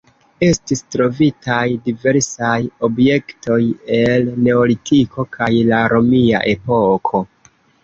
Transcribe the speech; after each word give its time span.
Estis 0.45 0.79
trovitaj 0.95 1.65
diversaj 1.89 2.55
objektoj 2.89 3.59
el 3.99 4.27
neolitiko 4.49 5.29
kaj 5.39 5.53
la 5.71 5.85
romia 5.97 6.45
epoko. 6.57 7.25